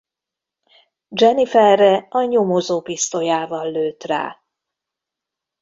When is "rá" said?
4.03-4.41